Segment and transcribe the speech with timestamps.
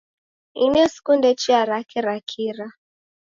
[0.63, 2.67] Ini sikunde chia rake ra kira.